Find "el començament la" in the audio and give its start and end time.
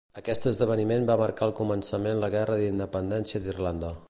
1.49-2.33